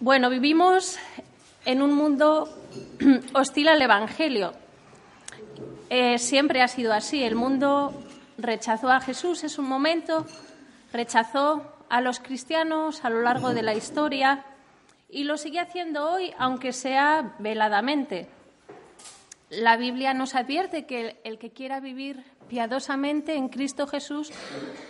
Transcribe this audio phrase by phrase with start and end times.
[0.00, 0.98] Bueno, vivimos
[1.64, 2.54] en un mundo
[3.32, 4.52] hostil al Evangelio.
[5.88, 7.24] Eh, siempre ha sido así.
[7.24, 7.94] El mundo
[8.36, 10.26] rechazó a Jesús en su momento,
[10.92, 14.44] rechazó a los cristianos a lo largo de la historia
[15.08, 18.28] y lo sigue haciendo hoy, aunque sea veladamente.
[19.48, 24.30] La Biblia nos advierte que el que quiera vivir piadosamente en Cristo Jesús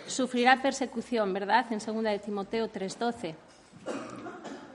[0.05, 1.65] sufrirá persecución, ¿verdad?
[1.71, 3.46] En 2 de Timoteo 3:12.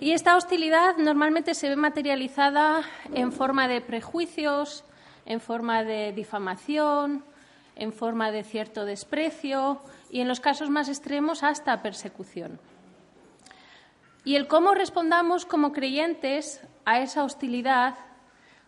[0.03, 2.83] Y esta hostilidad normalmente se ve materializada
[3.15, 4.85] en forma de prejuicios,
[5.27, 7.25] en forma de difamación,
[7.77, 9.81] en forma de cierto desprecio
[10.11, 12.59] y en los casos más extremos hasta persecución.
[14.25, 17.95] Y el cómo respondamos como creyentes a esa hostilidad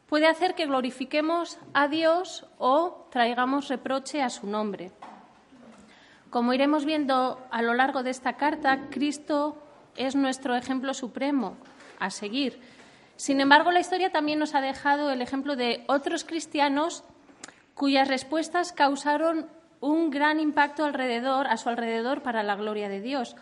[0.08, 4.92] puede hacer que glorifiquemos a Dios o traigamos reproche a su nombre.
[6.30, 9.63] Como iremos viendo a lo largo de esta carta, Cristo
[9.96, 11.56] es nuestro ejemplo supremo
[11.98, 12.60] a seguir.
[13.16, 17.04] Sin embargo, la historia también nos ha dejado el ejemplo de otros cristianos
[17.74, 19.48] cuyas respuestas causaron
[19.80, 23.36] un gran impacto alrededor, a su alrededor para la gloria de Dios.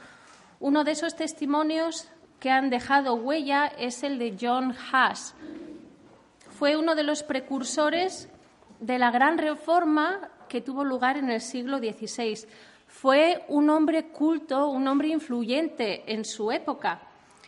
[0.61, 2.09] Uno de esos testimonios
[2.41, 5.34] que han dejado huella es el de John Haas.
[6.59, 8.28] Fue uno de los precursores
[8.81, 12.47] de la gran reforma que tuvo lugar en el siglo XVI.
[12.93, 17.01] Fue un hombre culto, un hombre influyente en su época.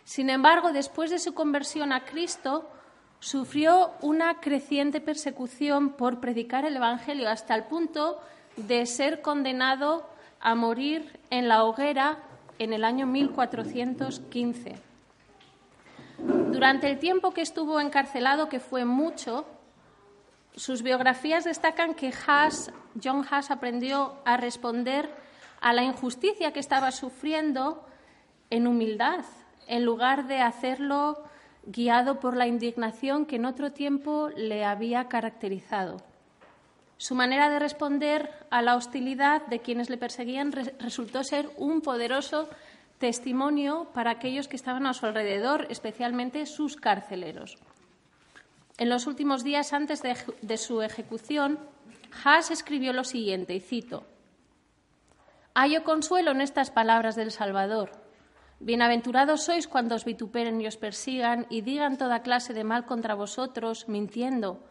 [0.02, 2.68] Sin embargo, después de su conversión a Cristo,
[3.20, 8.18] sufrió una creciente persecución por predicar el Evangelio hasta el punto
[8.56, 10.08] de ser condenado
[10.40, 12.18] a morir en la hoguera
[12.58, 14.76] en el año 1415.
[16.50, 19.46] Durante el tiempo que estuvo encarcelado, que fue mucho,
[20.56, 22.12] sus biografías destacan que
[23.02, 25.23] John Haas aprendió a responder
[25.64, 27.82] a la injusticia que estaba sufriendo
[28.50, 29.24] en humildad,
[29.66, 31.24] en lugar de hacerlo
[31.64, 36.02] guiado por la indignación que en otro tiempo le había caracterizado.
[36.98, 42.46] Su manera de responder a la hostilidad de quienes le perseguían resultó ser un poderoso
[42.98, 47.56] testimonio para aquellos que estaban a su alrededor, especialmente sus carceleros.
[48.76, 51.58] En los últimos días antes de, su ejecución,
[52.22, 54.04] Haas escribió lo siguiente, y cito,
[55.56, 57.92] Hallo consuelo en estas palabras del Salvador.
[58.58, 63.14] Bienaventurados sois cuando os vituperen y os persigan y digan toda clase de mal contra
[63.14, 64.66] vosotros, mintiendo.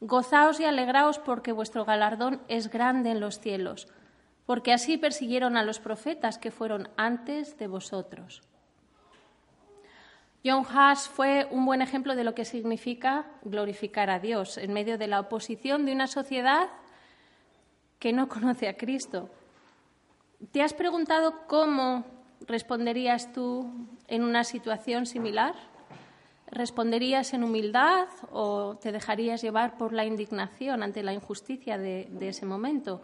[0.00, 3.88] Gozaos y alegraos porque vuestro galardón es grande en los cielos,
[4.46, 8.40] porque así persiguieron a los profetas que fueron antes de vosotros.
[10.42, 14.96] John Haas fue un buen ejemplo de lo que significa glorificar a Dios en medio
[14.96, 16.70] de la oposición de una sociedad
[17.98, 19.28] que no conoce a Cristo
[20.50, 22.04] ¿Te has preguntado cómo
[22.48, 23.70] responderías tú
[24.08, 25.54] en una situación similar?
[26.50, 32.44] ¿Responderías en humildad o te dejarías llevar por la indignación ante la injusticia de, ese
[32.44, 33.02] momento?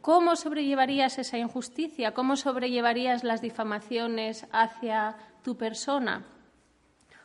[0.00, 2.14] ¿Cómo sobrellevarías esa injusticia?
[2.14, 6.24] ¿Cómo sobrellevarías las difamaciones hacia tu persona?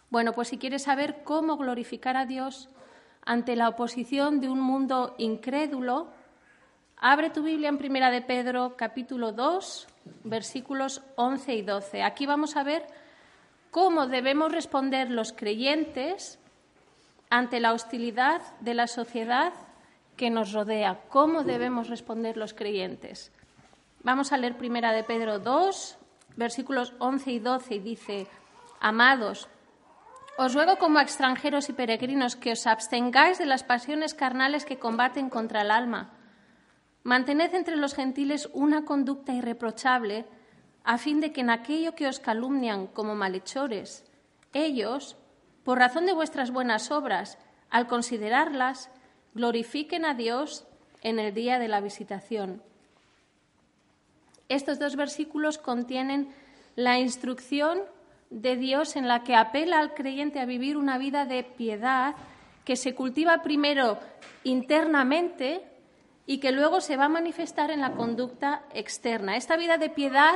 [0.10, 2.68] Bueno, pues si quieres saber cómo glorificar a Dios
[3.24, 6.17] ante la oposición de un mundo incrédulo,
[7.00, 9.88] Abre tu Biblia en Primera de Pedro, capítulo 2,
[10.24, 12.02] versículos 11 y 12.
[12.02, 12.88] Aquí vamos a ver
[13.70, 16.40] cómo debemos responder los creyentes
[17.30, 19.54] ante la hostilidad de la sociedad
[20.16, 21.00] que nos rodea.
[21.10, 23.32] ¿Cómo debemos responder los creyentes?
[24.02, 26.00] Vamos a leer Primera de Pedro 2,
[26.36, 28.28] versículos 11 y 12 y dice,
[28.80, 29.48] Amados,
[30.40, 35.30] os ruego como extranjeros y peregrinos que os abstengáis de las pasiones carnales que combaten
[35.30, 36.17] contra el alma
[37.08, 40.26] Mantened entre los gentiles una conducta irreprochable,
[40.84, 44.04] a fin de que en aquello que os calumnian como malhechores,
[44.52, 45.16] ellos,
[45.64, 47.38] por razón de vuestras buenas obras,
[47.70, 48.92] al considerarlas,
[49.34, 50.68] glorifiquen a Dios
[51.02, 52.62] en el día de la visitación.
[54.50, 56.28] Estos dos versículos contienen
[56.76, 57.80] la instrucción
[58.32, 62.16] de Dios en la que apela al creyente a vivir una vida de piedad
[62.66, 63.98] que se cultiva primero
[64.44, 65.77] internamente
[66.28, 69.38] y que luego se va a manifestar en la conducta externa.
[69.38, 70.36] Esta vida de piedad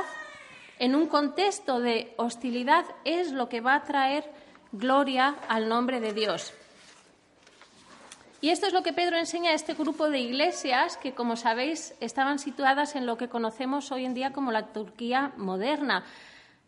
[0.78, 4.28] en un contexto de hostilidad es lo que va a traer
[4.72, 6.54] gloria al nombre de Dios.
[8.40, 11.94] Y esto es lo que Pedro enseña a este grupo de iglesias que, como sabéis,
[12.00, 16.04] estaban situadas en lo que conocemos hoy en día como la Turquía moderna.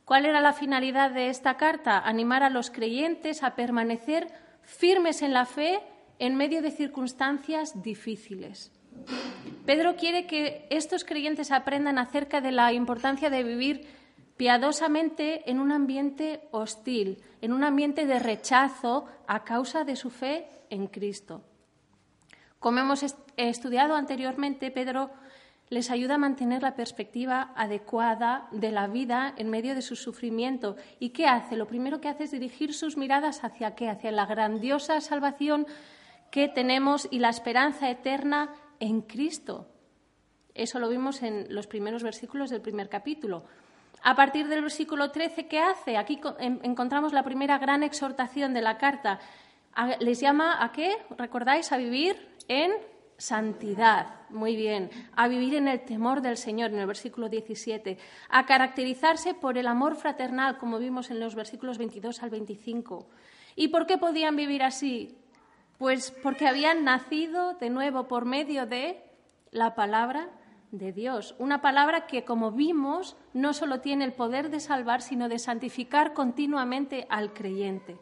[0.05, 1.99] ¿Cuál era la finalidad de esta carta?
[1.99, 4.29] Animar a los creyentes a permanecer
[4.63, 5.81] firmes en la fe
[6.19, 8.71] en medio de circunstancias difíciles.
[9.67, 13.87] Pedro quiere que estos creyentes aprendan acerca de la importancia de vivir
[14.37, 20.49] piadosamente en un ambiente hostil, en un ambiente de rechazo a causa de su fe
[20.71, 21.43] en Cristo.
[22.59, 23.05] Como hemos
[23.37, 25.11] estudiado anteriormente, Pedro
[25.71, 30.77] les ayuda a mantener la perspectiva adecuada de la vida en medio de su sufrimiento.
[31.01, 31.57] ¿Y qué hace?
[31.57, 33.89] Lo primero que hace es dirigir sus miradas hacia qué?
[33.89, 35.67] Hacia la grandiosa salvación
[36.31, 38.51] que tenemos y la esperanza eterna
[38.81, 39.69] en Cristo.
[40.55, 43.45] Eso lo vimos en los primeros versículos del primer capítulo.
[44.03, 45.97] A partir del versículo 13, ¿qué hace?
[45.97, 49.19] Aquí encontramos la primera gran exhortación de la carta.
[50.01, 50.97] Les llama a qué?
[51.17, 51.73] ¿Recordáis?
[51.73, 52.17] A vivir
[52.49, 52.73] en
[53.17, 54.29] santidad.
[54.31, 54.91] Muy bien.
[55.17, 57.99] A vivir en el temor del Señor, en el versículo 17.
[58.29, 63.09] A caracterizarse por el amor fraternal, como vimos en los versículos 22 al 25.
[63.57, 65.17] ¿Y por qué podían vivir así?
[65.79, 69.03] Pues porque habían nacido de nuevo por medio de
[69.51, 70.31] la palabra
[70.71, 71.35] de Dios.
[71.39, 76.13] Una palabra que, como vimos, no solo tiene el poder de salvar, sino de santificar
[76.13, 77.99] continuamente al creyente.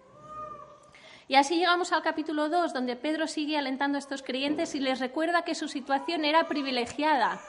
[1.28, 5.00] Y así llegamos al capítulo 2, donde Pedro sigue alentando a estos creyentes y les
[5.00, 7.40] recuerda que su situación era privilegiada.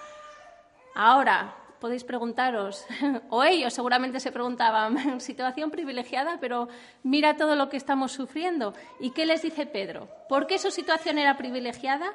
[0.95, 2.85] Ahora, podéis preguntaros,
[3.29, 6.69] o ellos seguramente se preguntaban, situación privilegiada, pero
[7.03, 8.73] mira todo lo que estamos sufriendo.
[9.01, 10.07] ¿Y qué les dice Pedro?
[10.29, 12.13] ¿Por qué su situación era privilegiada?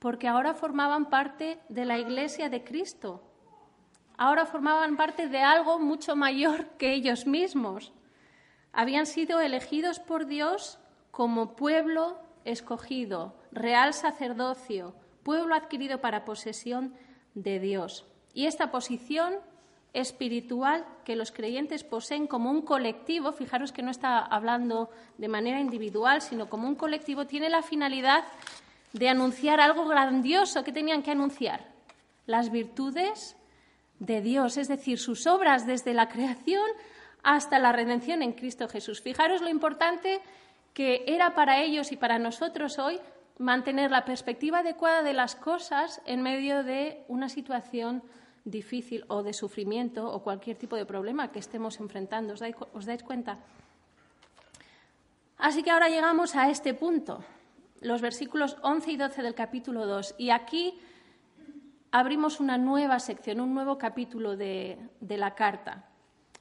[0.00, 3.22] porque ahora formaban parte de la Iglesia de Cristo.
[4.16, 7.92] Ahora formaban parte de algo mucho mayor que ellos mismos.
[8.72, 10.78] Habían sido elegidos por Dios
[11.10, 16.94] como pueblo escogido, real sacerdocio, pueblo adquirido para posesión
[17.34, 18.09] de Dios.
[18.34, 19.34] Y esta posición
[19.92, 25.60] espiritual que los creyentes poseen como un colectivo, fijaros que no está hablando de manera
[25.60, 28.24] individual, sino como un colectivo, tiene la finalidad
[28.92, 31.64] de anunciar algo grandioso que tenían que anunciar,
[32.26, 33.36] las virtudes
[33.98, 36.66] de Dios, es decir, sus obras desde la creación
[37.22, 39.02] hasta la redención en Cristo Jesús.
[39.02, 40.20] Fijaros lo importante
[40.72, 42.98] que era para ellos y para nosotros hoy
[43.38, 48.02] mantener la perspectiva adecuada de las cosas en medio de una situación
[48.44, 52.34] difícil o de sufrimiento o cualquier tipo de problema que estemos enfrentando.
[52.34, 53.38] ¿Os dais, os dais cuenta?
[55.38, 57.24] Así que ahora llegamos a este punto
[57.80, 60.14] los versículos 11 y 12 del capítulo 2.
[60.18, 60.78] Y aquí
[61.90, 65.84] abrimos una nueva sección, un nuevo capítulo de, la carta.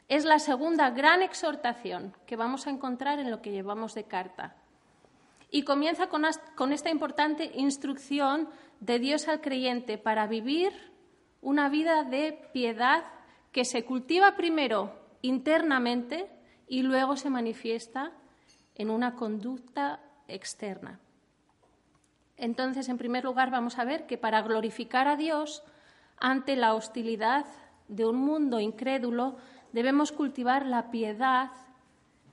[0.08, 4.56] Es la segunda gran exhortación que vamos a encontrar en lo que llevamos de carta.
[5.52, 6.24] Y comienza con,
[6.56, 8.50] con esta importante instrucción
[8.80, 10.89] de Dios al creyente para vivir
[11.42, 13.04] una vida de piedad
[13.52, 16.30] que se cultiva primero internamente
[16.68, 18.12] y luego se manifiesta
[18.76, 21.00] en una conducta externa.
[22.38, 25.64] Entonces, en primer lugar, vamos a ver que para glorificar a Dios
[26.18, 27.46] ante la hostilidad
[27.88, 29.36] de un mundo incrédulo,
[29.74, 31.52] debemos cultivar la piedad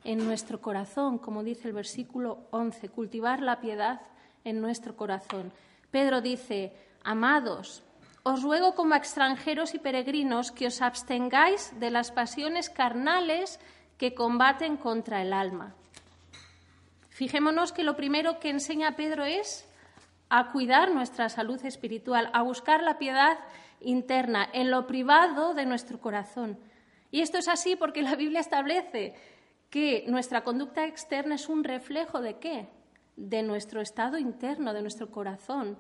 [0.05, 4.01] en nuestro corazón, como dice el versículo 11, cultivar la piedad
[4.45, 5.53] en nuestro corazón.
[5.91, 7.83] Pedro dice, amados,
[8.27, 13.61] os ruego como extranjeros y peregrinos que os abstengáis de las pasiones carnales
[13.99, 15.77] que combaten contra el alma.
[17.09, 19.65] Fijémonos que lo primero que enseña Pedro es
[20.29, 23.39] a cuidar nuestra salud espiritual, a buscar la piedad
[23.79, 26.59] interna en lo privado de nuestro corazón.
[27.13, 29.15] Y esto es así porque la Biblia establece
[29.71, 32.67] que nuestra conducta externa es un reflejo de qué?
[33.15, 35.79] De nuestro estado interno, de nuestro corazón.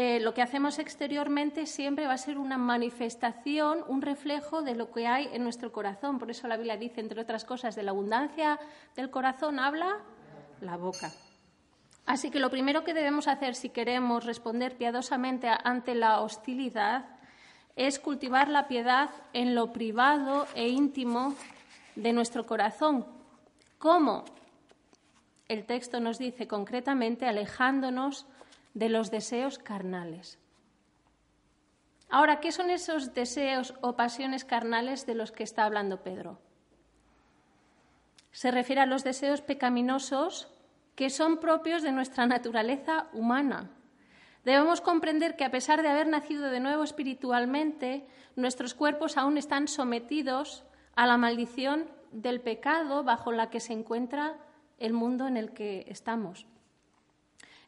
[0.00, 4.92] Eh, lo que hacemos exteriormente siempre va a ser una manifestación, un reflejo de lo
[4.92, 6.20] que hay en nuestro corazón.
[6.20, 8.60] Por eso la Biblia dice, entre otras cosas, de la abundancia
[8.94, 9.96] del corazón habla
[10.60, 11.10] la boca.
[12.06, 17.06] Así que lo primero que debemos hacer si queremos responder piadosamente ante la hostilidad
[17.74, 21.34] es cultivar la piedad en lo privado e íntimo
[21.96, 23.04] de nuestro corazón.
[23.78, 24.24] ¿Cómo?
[25.48, 28.26] El texto nos dice concretamente alejándonos
[28.78, 30.38] de los deseos carnales.
[32.08, 36.38] Ahora, ¿qué son esos deseos o pasiones carnales de los que está hablando Pedro?
[38.30, 40.48] Se refiere a los deseos pecaminosos
[40.94, 43.70] que son propios de nuestra naturaleza humana.
[44.44, 48.06] Debemos comprender que a pesar de haber nacido de nuevo espiritualmente,
[48.36, 54.38] nuestros cuerpos aún están sometidos a la maldición del pecado bajo la que se encuentra
[54.78, 56.46] el mundo en el que estamos.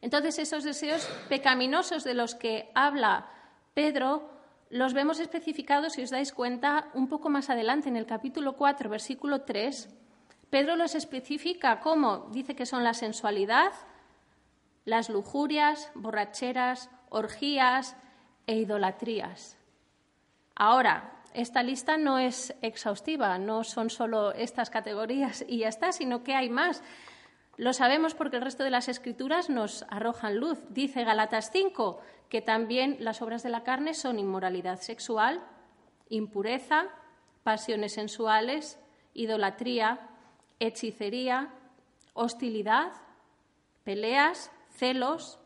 [0.01, 3.29] Entonces, esos deseos pecaminosos de los que habla
[3.73, 4.29] Pedro
[4.69, 8.89] los vemos especificados, si os dais cuenta, un poco más adelante, en el capítulo 4,
[8.89, 9.89] versículo 3,
[10.49, 13.73] Pedro los especifica como dice que son la sensualidad,
[14.85, 17.95] las lujurias, borracheras, orgías
[18.47, 19.57] e idolatrías.
[20.55, 26.23] Ahora, esta lista no es exhaustiva, no son solo estas categorías y ya está, sino
[26.23, 26.83] que hay más.
[27.57, 30.59] Lo sabemos porque el resto de las escrituras nos arrojan luz.
[30.69, 35.43] Dice Galatas 5 que también las obras de la carne son inmoralidad sexual,
[36.07, 36.85] impureza,
[37.43, 38.79] pasiones sensuales,
[39.13, 40.09] idolatría,
[40.59, 41.49] hechicería,
[42.13, 42.93] hostilidad,
[43.83, 45.39] peleas, celos,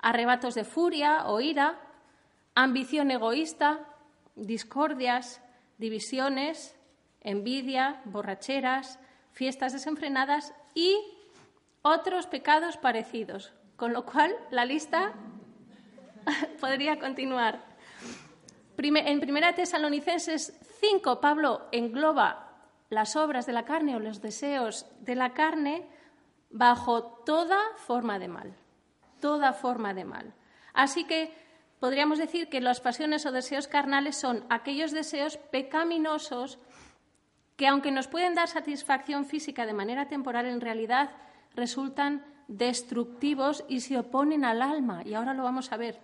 [0.00, 1.78] arrebatos de furia o ira,
[2.56, 3.86] ambición egoísta,
[4.34, 5.40] discordias,
[5.78, 6.74] divisiones,
[7.20, 8.98] envidia, borracheras,
[9.30, 10.98] fiestas desenfrenadas y
[11.82, 13.52] otros pecados parecidos.
[13.76, 15.12] Con lo cual, la lista
[16.60, 17.60] podría continuar.
[18.78, 22.48] En Primera Tesalonicenses 5, Pablo engloba
[22.90, 25.86] las obras de la carne o los deseos de la carne
[26.50, 28.54] bajo toda forma de mal,
[29.20, 30.34] toda forma de mal.
[30.74, 31.32] Así que
[31.80, 36.58] podríamos decir que las pasiones o deseos carnales son aquellos deseos pecaminosos
[37.56, 41.10] que, aunque nos pueden dar satisfacción física de manera temporal, en realidad
[41.54, 45.02] resultan destructivos y se oponen al alma.
[45.04, 46.00] Y ahora lo vamos a ver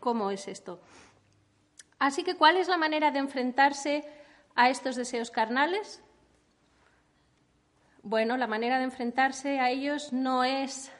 [0.00, 0.80] cómo es esto.
[1.98, 4.04] Así que, ¿cuál es la manera de enfrentarse
[4.54, 6.02] a estos deseos carnales?
[8.02, 10.90] Bueno, la manera de enfrentarse a ellos no es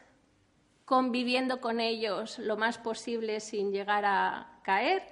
[0.85, 5.02] conviviendo con ellos lo más posible sin llegar a caer,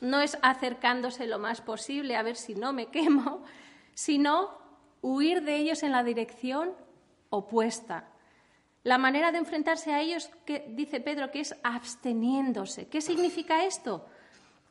[0.00, 3.44] no es acercándose lo más posible a ver si no me quemo,
[3.94, 4.56] sino
[5.02, 6.72] huir de ellos en la dirección
[7.36, 8.08] opuesta.
[8.82, 12.88] La manera de enfrentarse a ellos, que dice Pedro, que es absteniéndose.
[12.88, 14.06] ¿Qué significa esto?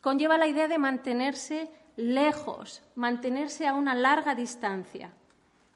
[0.01, 5.11] Conlleva la idea de mantenerse lejos, mantenerse a una larga distancia.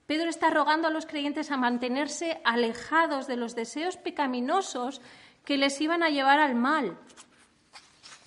[0.06, 5.02] Pedro está rogando a los creyentes a mantenerse alejados de los deseos pecaminosos
[5.46, 6.98] que les iban a llevar al mal.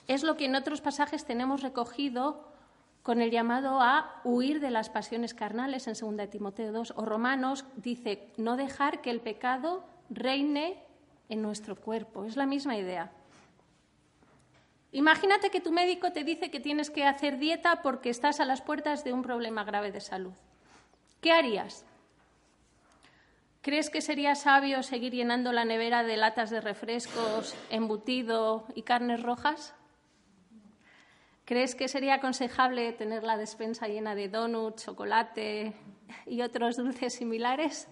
[0.09, 2.52] Es lo que en otros pasajes tenemos recogido
[3.03, 7.65] con el llamado a huir de las pasiones carnales en 2 Timoteo 2 o Romanos
[7.77, 10.83] dice no dejar que el pecado reine
[11.29, 12.25] en nuestro cuerpo.
[12.25, 13.11] Es la misma idea.
[14.93, 18.61] Imagínate que tu médico te dice que tienes que hacer dieta porque estás a las
[18.61, 20.33] puertas de un problema grave de salud.
[21.21, 21.87] ¿Qué harías?
[23.63, 29.23] ¿Crees que sería sabio seguir llenando la nevera de latas de refrescos, embutido y carnes
[29.23, 29.75] rojas?
[31.45, 35.75] ¿Crees que sería aconsejable tener la despensa llena de donuts, chocolate
[36.27, 37.89] y otros dulces similares?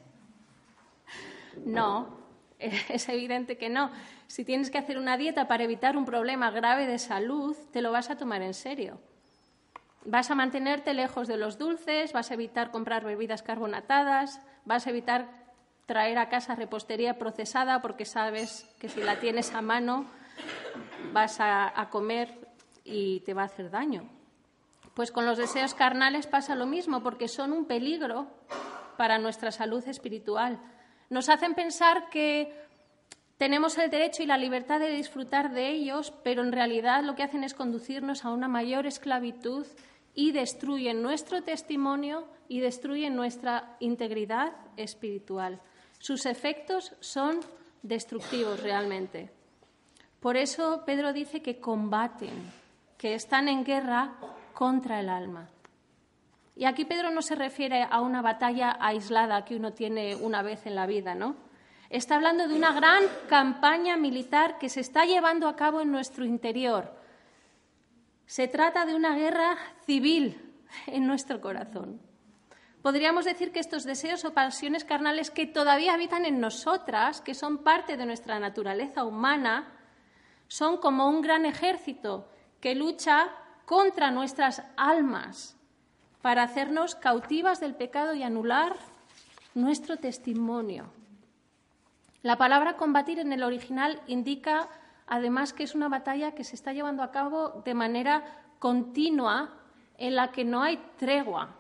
[1.64, 2.19] No,
[2.59, 3.90] es evidente que no.
[4.26, 7.90] Si tienes que hacer una dieta para evitar un problema grave de salud, te lo
[7.90, 9.00] vas a tomar en serio.
[10.04, 14.90] Vas a mantenerte lejos de los dulces, vas a evitar comprar bebidas carbonatadas, vas a
[14.90, 15.28] evitar
[15.87, 20.07] traer a casa repostería procesada porque sabes que si la tienes a mano
[21.12, 22.50] vas a, comer
[22.91, 24.09] y te va a hacer daño.
[24.95, 28.27] Pues con los deseos carnales pasa lo mismo porque son un peligro
[28.97, 30.59] para nuestra salud espiritual.
[31.09, 32.53] Nos hacen pensar que
[33.39, 37.23] tenemos el derecho y la libertad de disfrutar de ellos, pero en realidad lo que
[37.23, 39.67] hacen es conducirnos a una mayor esclavitud
[40.15, 45.61] y destruyen nuestro testimonio y destruyen nuestra integridad espiritual.
[45.99, 47.41] Sus efectos son
[47.83, 49.31] destructivos realmente.
[50.21, 52.35] Por eso Pedro dice que combaten,
[53.00, 54.12] que están en guerra
[54.52, 55.49] contra el alma.
[56.54, 60.66] Y aquí Pedro no se refiere a una batalla aislada que uno tiene una vez
[60.66, 61.35] en la vida, ¿no?
[61.88, 66.26] Está hablando de una gran campaña militar que se está llevando a cabo en nuestro
[66.26, 66.95] interior,
[68.26, 70.38] se trata de una guerra civil
[70.87, 72.02] en nuestro corazón.
[72.83, 77.64] Podríamos decir que estos deseos o pasiones carnales que todavía habitan en nosotras, que son
[77.64, 79.73] parte de nuestra naturaleza humana,
[80.49, 82.28] son como un gran ejército
[82.61, 83.29] que lucha
[83.64, 85.57] contra nuestras almas
[86.23, 88.76] para hacernos cautivas del pecado y anular
[89.55, 90.87] nuestro testimonio.
[92.23, 94.69] La palabra combatir en el original indica
[95.07, 98.25] además que es una batalla que se está llevando a cabo de manera
[98.59, 99.55] continua
[99.99, 101.57] en la que no hay tregua.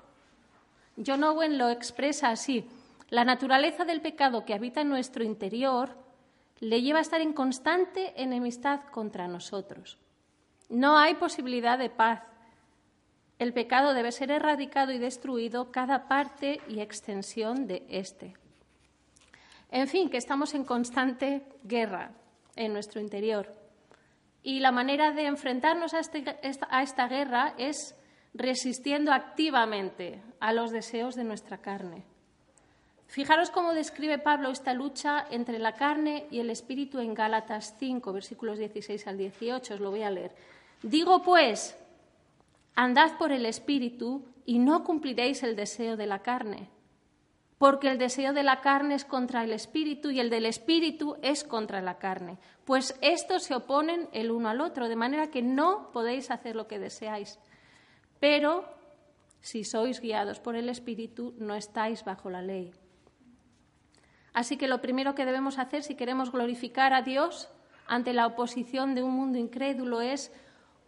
[1.04, 2.68] John Owen lo expresa así.
[3.08, 5.96] La naturaleza del pecado que habita en nuestro interior
[6.60, 9.98] le lleva a estar en constante enemistad contra nosotros.
[10.70, 12.22] No hay posibilidad de paz.
[13.38, 18.34] El pecado debe ser erradicado y destruido cada parte y extensión de éste.
[19.70, 22.12] En fin, que estamos en constante guerra
[22.56, 23.52] en nuestro interior.
[24.42, 26.24] Y la manera de enfrentarnos a, este,
[26.70, 27.96] a esta guerra es
[28.32, 32.04] resistiendo activamente a los deseos de nuestra carne.
[33.06, 38.12] Fijaros cómo describe Pablo esta lucha entre la carne y el espíritu en Gálatas 5,
[38.12, 39.74] versículos 16 al 18.
[39.74, 40.32] Os lo voy a leer.
[40.82, 41.76] Digo pues,
[42.74, 46.70] Andad por el Espíritu y no cumpliréis el deseo de la carne,
[47.58, 51.44] porque el deseo de la carne es contra el Espíritu y el del Espíritu es
[51.44, 55.90] contra la carne, pues estos se oponen el uno al otro, de manera que no
[55.92, 57.38] podéis hacer lo que deseáis.
[58.18, 58.64] Pero
[59.42, 62.72] si sois guiados por el Espíritu, no estáis bajo la ley.
[64.32, 67.50] Así que lo primero que debemos hacer si queremos glorificar a Dios
[67.86, 70.32] ante la oposición de un mundo incrédulo es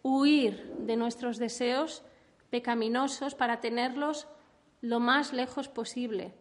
[0.02, 2.02] huir de nuestros deseos
[2.50, 4.28] pecaminosos para tenerlos
[4.80, 6.34] lo más lejos posible.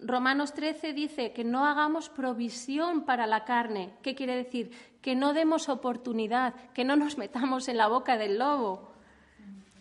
[0.00, 3.94] Romanos 13 dice que no hagamos provisión para la carne.
[4.02, 4.72] ¿Qué quiere decir?
[5.00, 8.92] Que no demos oportunidad, que no nos metamos en la boca del lobo,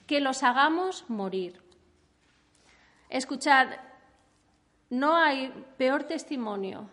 [0.05, 1.61] que los hagamos morir.
[3.09, 3.67] Escuchad,
[4.89, 6.89] no hay peor testimonio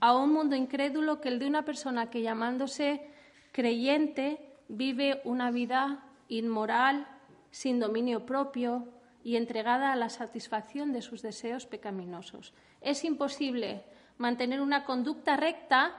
[0.00, 3.10] a un mundo incrédulo que el de una persona que llamándose
[3.52, 7.06] creyente vive una vida inmoral,
[7.50, 8.88] sin dominio propio
[9.24, 12.54] y entregada a la satisfacción de sus deseos pecaminosos.
[12.80, 13.84] Es imposible
[14.16, 15.96] mantener una conducta recta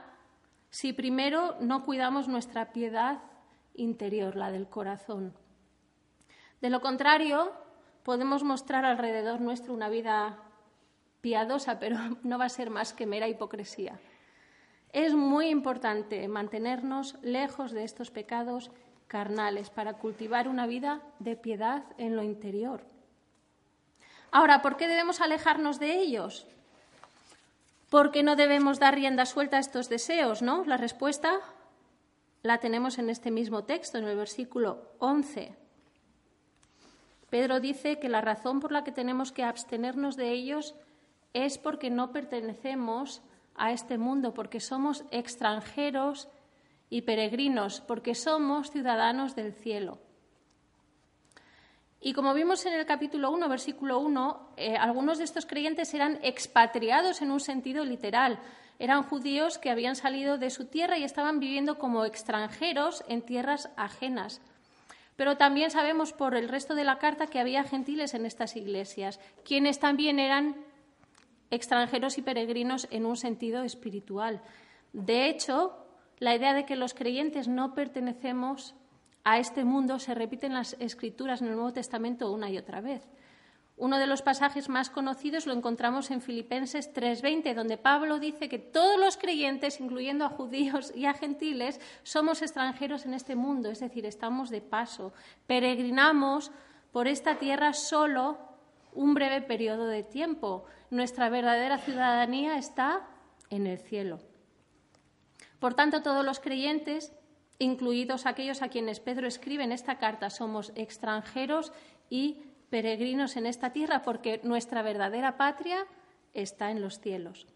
[0.70, 3.22] si primero no cuidamos nuestra piedad
[3.74, 5.34] interior, la del corazón.
[6.60, 7.52] De lo contrario,
[8.04, 10.38] podemos mostrar alrededor nuestro una vida
[11.20, 13.98] piadosa, pero no va a ser más que mera hipocresía.
[14.92, 18.70] Es muy importante mantenernos lejos de estos pecados
[19.06, 22.82] carnales para cultivar una vida de piedad en lo interior.
[24.32, 26.46] Ahora, ¿por qué debemos alejarnos de ellos?
[27.88, 30.64] Porque no debemos dar rienda suelta a estos deseos, ¿no?
[30.64, 31.40] La respuesta
[32.42, 35.52] la tenemos en este mismo texto, en el versículo 11.
[37.30, 40.74] Pedro dice que la razón por la que tenemos que abstenernos de ellos
[41.32, 43.22] es porque no pertenecemos
[43.60, 46.28] a este mundo, porque somos extranjeros
[46.88, 49.98] y peregrinos, porque somos ciudadanos del cielo.
[52.00, 56.18] Y como vimos en el capítulo 1, versículo 1, eh, algunos de estos creyentes eran
[56.22, 58.40] expatriados en un sentido literal.
[58.78, 63.68] Eran judíos que habían salido de su tierra y estaban viviendo como extranjeros en tierras
[63.76, 64.40] ajenas.
[65.16, 69.20] Pero también sabemos por el resto de la carta que había gentiles en estas iglesias,
[69.44, 70.56] quienes también eran
[71.50, 74.42] extranjeros y peregrinos en un sentido espiritual.
[74.92, 75.76] De hecho,
[76.18, 78.74] la idea de que los creyentes no pertenecemos
[79.24, 82.80] a este mundo se repite en las escrituras en el Nuevo Testamento una y otra
[82.80, 83.08] vez.
[83.80, 88.58] Uno de los pasajes más conocidos lo encontramos en Filipenses 3:20, donde Pablo dice que
[88.58, 93.80] todos los creyentes, incluyendo a judíos y a gentiles, somos extranjeros en este mundo, es
[93.80, 95.14] decir, estamos de paso,
[95.46, 96.52] peregrinamos
[96.92, 98.36] por esta tierra solo
[98.92, 100.66] un breve periodo de tiempo.
[100.90, 103.06] Nuestra verdadera ciudadanía está
[103.48, 104.18] en el cielo.
[105.60, 107.12] Por tanto, todos los creyentes,
[107.58, 111.72] incluidos aquellos a quienes Pedro escribe en esta carta, somos extranjeros
[112.08, 112.38] y
[112.70, 115.86] peregrinos en esta tierra porque nuestra verdadera patria
[116.34, 117.46] está en los cielos.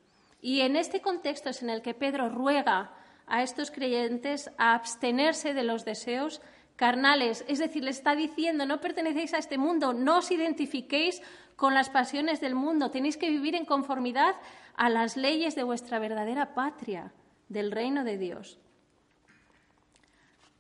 [0.41, 2.93] Y en este contexto es en el que Pedro ruega
[3.27, 6.41] a estos creyentes a abstenerse de los deseos
[6.77, 11.23] carnales, es decir, le está diciendo, no pertenecéis a este mundo, no os identifiquéis
[11.57, 14.35] con las pasiones del mundo, tenéis que vivir en conformidad
[14.77, 17.13] a las leyes de vuestra verdadera patria,
[17.49, 18.59] del reino de Dios.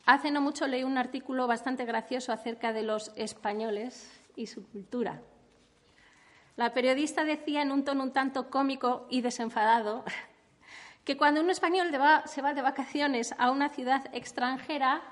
[0.07, 5.23] Hace no mucho leí un artículo bastante gracioso acerca de los españoles y su cultura.
[6.57, 10.05] La periodista decía en un tono un tanto cómico y desenfadado
[11.05, 11.89] que cuando un español
[12.27, 15.03] se va de vacaciones a una ciudad extranjera,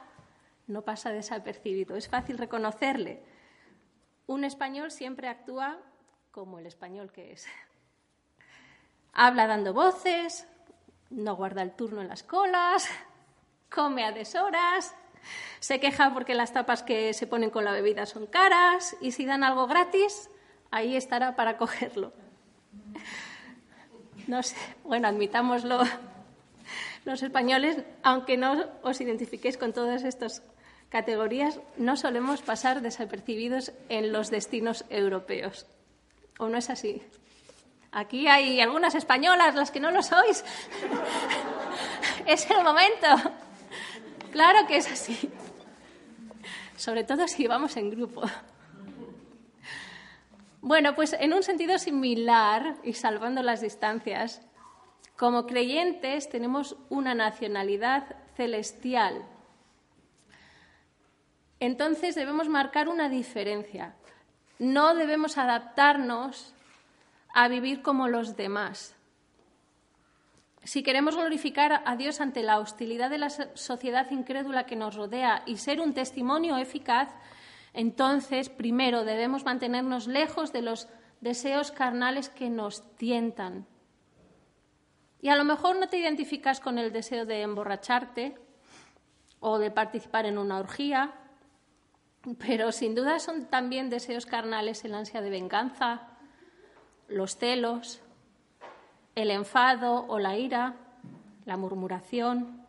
[0.66, 3.22] no pasa desapercibido, es fácil reconocerle.
[4.26, 5.78] Un español siempre actúa
[6.30, 7.46] como el español que es.
[9.12, 10.46] Habla dando voces,
[11.10, 12.88] no guarda el turno en las colas,
[13.70, 14.94] come a deshoras,
[15.60, 19.24] se queja porque las tapas que se ponen con la bebida son caras y si
[19.24, 20.30] dan algo gratis,
[20.70, 22.12] ahí estará para cogerlo.
[24.26, 25.82] No sé, bueno, admitámoslo
[27.04, 30.42] los españoles, aunque no os identifiquéis con todas estas
[30.92, 35.66] categorías, no solemos pasar desapercibidos en los destinos europeos.
[36.38, 37.02] ¿O no es así?
[37.92, 40.44] Aquí hay algunas españolas, las que no lo sois.
[42.26, 43.06] es el momento.
[44.32, 45.30] Claro que es así.
[46.76, 48.22] Sobre todo si vamos en grupo.
[50.60, 54.42] Bueno, pues en un sentido similar, y salvando las distancias,
[55.16, 59.24] como creyentes tenemos una nacionalidad celestial.
[61.62, 63.94] Entonces debemos marcar una diferencia.
[64.58, 66.52] No debemos adaptarnos
[67.32, 68.96] a vivir como los demás.
[70.64, 75.44] Si queremos glorificar a Dios ante la hostilidad de la sociedad incrédula que nos rodea
[75.46, 77.10] y ser un testimonio eficaz,
[77.74, 80.88] Entonces, primero debemos mantenernos lejos de los
[81.20, 83.66] deseos carnales que nos tientan.
[85.20, 88.36] Y a lo mejor no te identificas con el deseo de emborracharte
[89.38, 91.14] o de participar en una orgía,
[92.38, 96.08] pero sin duda son también deseos carnales el ansia de venganza,
[97.08, 98.00] los celos,
[99.14, 100.74] el enfado o la ira,
[101.44, 102.64] la murmuración,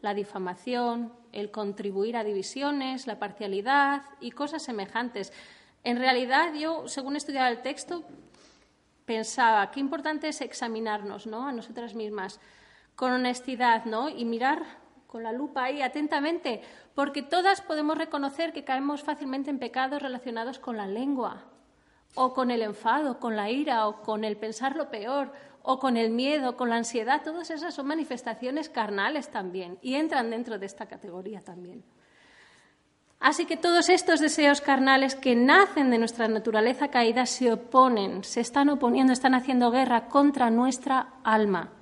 [0.00, 5.32] la difamación, el contribuir a divisiones, la parcialidad y cosas semejantes.
[5.84, 8.04] En realidad, yo, según estudiaba el texto,
[9.04, 11.46] pensaba qué importante es examinarnos ¿no?
[11.46, 12.40] a nosotras mismas
[12.94, 14.08] con honestidad ¿no?
[14.08, 14.64] y mirar
[15.06, 16.60] con la lupa ahí atentamente,
[16.98, 21.44] porque todas podemos reconocer que caemos fácilmente en pecados relacionados con la lengua,
[22.16, 25.32] o con el enfado, con la ira, o con el pensar lo peor,
[25.62, 30.28] o con el miedo, con la ansiedad, todas esas son manifestaciones carnales también y entran
[30.28, 31.84] dentro de esta categoría también.
[33.20, 38.40] Así que todos estos deseos carnales que nacen de nuestra naturaleza caída se oponen, se
[38.40, 41.77] están oponiendo, están haciendo guerra contra nuestra alma.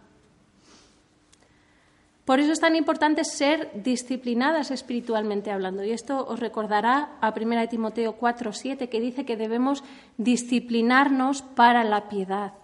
[2.26, 5.84] Por eso es tan importante ser disciplinadas espiritualmente hablando.
[5.84, 9.84] Y esto os recordará a 1 Timoteo 4, 7, que dice que debemos
[10.18, 12.54] disciplinarnos para la piedad.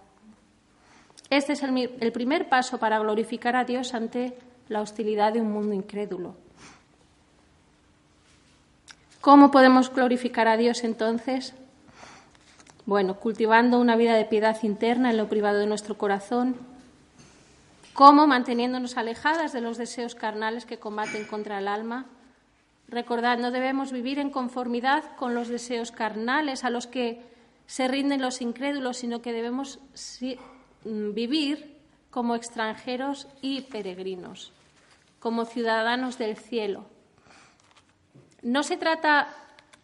[1.29, 5.53] Este es el, el primer paso para glorificar a Dios ante la hostilidad de un
[5.53, 6.35] mundo incrédulo.
[9.21, 11.53] ¿Cómo podemos glorificar a Dios entonces?
[12.85, 16.72] Bueno, cultivando una vida de piedad interna en lo privado de nuestro corazón,
[17.93, 18.25] ¿Cómo?
[18.25, 22.07] Manteniéndonos alejadas de los deseos carnales que combaten contra el alma.
[22.87, 27.21] Recordad, no debemos vivir en conformidad con los deseos carnales a los que
[27.67, 29.79] se rinden los incrédulos, sino que debemos
[30.85, 31.77] mm, vivir
[32.09, 34.51] como extranjeros y peregrinos,
[35.19, 36.85] como ciudadanos del cielo.
[38.41, 39.27] No se trata,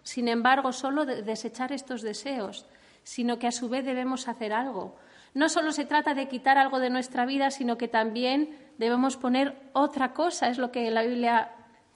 [0.01, 2.65] sin embargo, solo de desechar estos deseos,
[3.03, 4.95] sino que a su vez debemos hacer algo
[5.33, 9.55] no solo se trata de quitar algo de nuestra vida, sino que también debemos poner
[9.73, 10.49] otra cosa.
[10.49, 11.51] Es lo que en la Biblia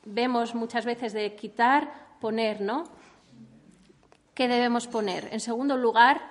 [0.06, 2.84] vemos muchas veces de quitar, poner, ¿no?
[4.34, 5.30] ¿Qué debemos poner?
[5.32, 6.22] En segundo lugar,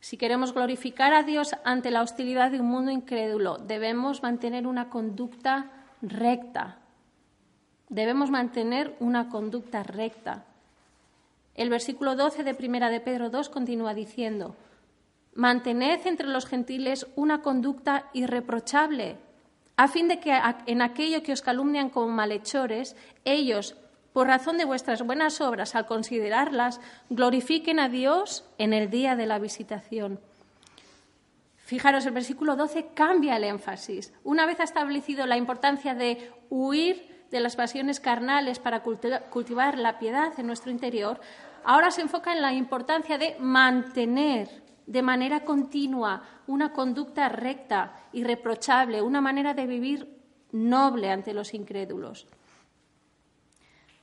[0.00, 4.88] si queremos glorificar a Dios ante la hostilidad de un mundo incrédulo, debemos mantener una
[4.90, 5.70] conducta
[6.02, 6.78] recta.
[7.88, 10.44] Debemos mantener una conducta recta.
[11.54, 14.54] El versículo 12 de Primera de Pedro 2 continúa diciendo:
[15.36, 19.18] Mantened entre los gentiles una conducta irreprochable,
[19.76, 20.32] a fin de que
[20.64, 22.96] en aquello que os calumnian como malhechores,
[23.26, 23.76] ellos,
[24.14, 29.26] por razón de vuestras buenas obras, al considerarlas, glorifiquen a Dios en el día de
[29.26, 30.20] la visitación.
[31.58, 34.14] Fijaros, el versículo 12 cambia el énfasis.
[34.24, 40.32] Una vez establecido la importancia de huir de las pasiones carnales para cultivar la piedad
[40.38, 41.20] en nuestro interior,
[41.62, 49.02] ahora se enfoca en la importancia de mantener de manera continua una conducta recta, irreprochable,
[49.02, 50.16] una manera de vivir
[50.52, 52.26] noble ante los incrédulos.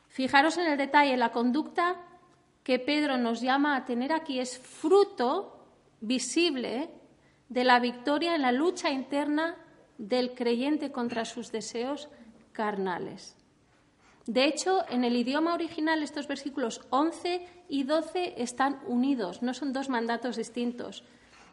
[0.09, 1.95] Fijaros en el detalle, la conducta
[2.63, 5.65] que Pedro nos llama a tener aquí es fruto
[6.01, 6.89] visible
[7.49, 9.55] de la victoria en la lucha interna
[9.97, 12.09] del creyente contra sus deseos
[12.51, 13.35] carnales.
[14.25, 19.73] De hecho, en el idioma original estos versículos 11 y 12 están unidos, no son
[19.73, 21.03] dos mandatos distintos.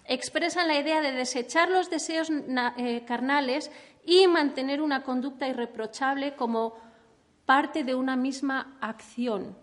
[0.04, 3.70] Expresan la idea de desechar los deseos eh, carnales
[4.04, 6.74] y mantener una conducta irreprochable como
[7.44, 9.56] parte de una misma acción.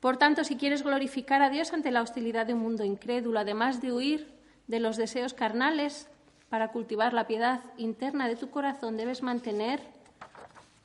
[0.00, 3.80] Por tanto, si quieres glorificar a Dios ante la hostilidad de un mundo incrédulo, además
[3.80, 4.34] de huir
[4.66, 6.08] de los deseos carnales
[6.50, 9.80] para cultivar la piedad interna de tu corazón, debes mantener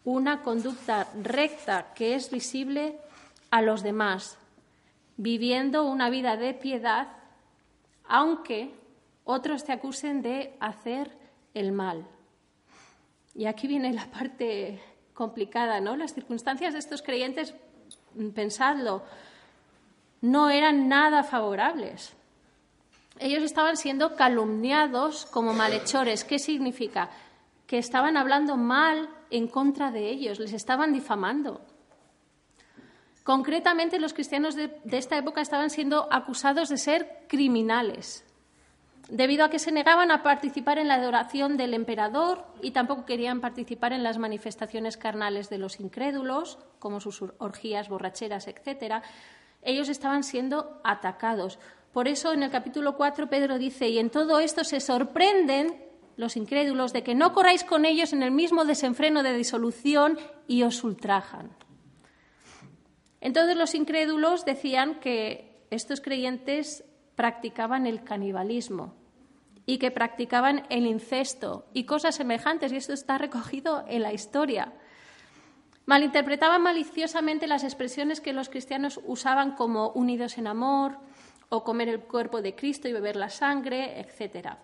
[0.07, 2.97] una conducta recta que es visible
[3.51, 4.37] a los demás,
[5.17, 7.09] viviendo una vida de piedad,
[8.07, 8.73] aunque
[9.25, 11.11] otros te acusen de hacer
[11.53, 12.07] el mal.
[13.35, 14.79] Y aquí viene la parte
[15.13, 15.97] complicada, ¿no?
[15.97, 17.53] Las circunstancias de estos creyentes,
[18.33, 19.03] pensadlo,
[20.21, 22.13] no eran nada favorables.
[23.19, 26.23] Ellos estaban siendo calumniados como malhechores.
[26.23, 27.09] ¿Qué significa?
[27.67, 31.61] Que estaban hablando mal en contra de ellos, les estaban difamando.
[33.23, 38.23] Concretamente, los cristianos de, esta época estaban siendo acusados de ser criminales,
[39.09, 43.41] debido a que se negaban a participar en la adoración del emperador y tampoco querían
[43.41, 49.03] participar en las manifestaciones carnales de los incrédulos, como sus orgías, borracheras, etc.
[49.61, 51.59] Ellos estaban siendo atacados.
[51.91, 55.86] Por eso, en el capítulo 4, Pedro dice, y en todo esto se sorprenden
[56.17, 60.63] los incrédulos, de que no corráis con ellos en el mismo desenfreno de disolución y
[60.63, 61.51] os ultrajan.
[63.21, 66.83] Entonces los incrédulos decían que estos creyentes
[67.15, 68.93] practicaban el canibalismo
[69.65, 74.73] y que practicaban el incesto y cosas semejantes, y esto está recogido en la historia.
[75.85, 80.97] Malinterpretaban maliciosamente las expresiones que los cristianos usaban como unidos en amor
[81.49, 84.57] o comer el cuerpo de Cristo y beber la sangre, etc.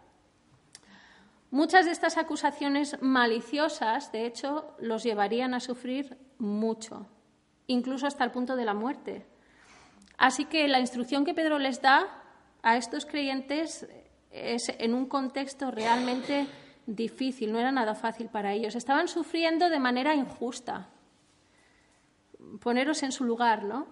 [1.53, 7.05] Muchas de estas acusaciones maliciosas, de hecho, los llevarían a sufrir mucho,
[7.67, 9.27] incluso hasta el punto de la muerte.
[10.17, 12.07] Así que la instrucción que Pedro les da
[12.63, 13.87] a estos creyentes
[14.31, 16.47] es en un contexto realmente
[16.87, 18.73] difícil, no era nada fácil para ellos.
[18.73, 20.89] Estaban sufriendo de manera injusta.
[22.61, 23.85] Poneros en su lugar, ¿no?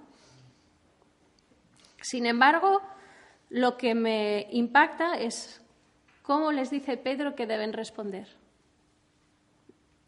[2.02, 2.82] Sin embargo,
[3.50, 5.62] lo que me impacta es
[6.22, 8.28] cómo les dice Pedro que deben responder.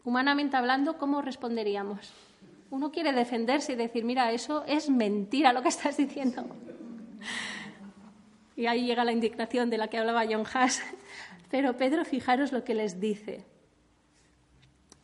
[0.03, 2.11] Humanamente hablando, ¿cómo responderíamos?
[2.69, 6.45] Uno quiere defenderse y decir, mira, eso es mentira lo que estás diciendo.
[8.55, 10.79] Y ahí llega la indignación de la que hablaba John Haas.
[11.49, 13.45] Pero Pedro, fijaros lo que les dice.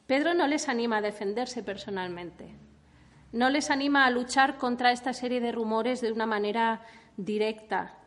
[0.06, 2.48] Pedro no les anima a defenderse personalmente.
[3.32, 6.82] No les anima a luchar contra esta serie de rumores de una manera
[7.17, 7.98] directa.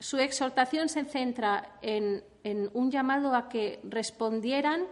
[0.00, 2.24] Su exhortación se centra en,
[2.72, 4.86] un llamado a que respondieran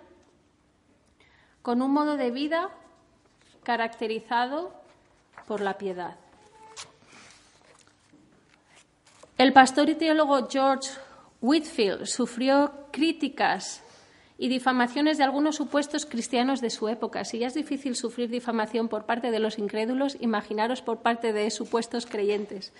[1.62, 2.68] con un modo de vida
[3.62, 4.74] caracterizado
[5.46, 6.16] por la piedad.
[9.38, 10.90] El pastor y teólogo George
[11.40, 13.82] Whitfield sufrió críticas
[14.36, 17.24] y difamaciones de algunos supuestos cristianos de su época.
[17.24, 21.50] Si ya es difícil sufrir difamación por parte de los incrédulos, imaginaros por parte de
[21.50, 22.74] supuestos creyentes.